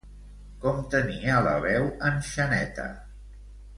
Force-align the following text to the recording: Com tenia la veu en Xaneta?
Com 0.63 0.79
tenia 0.95 1.35
la 1.49 1.53
veu 1.67 1.85
en 2.09 2.19
Xaneta? 2.31 2.89